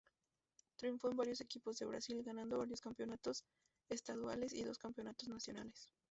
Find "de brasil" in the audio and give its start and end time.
1.77-2.23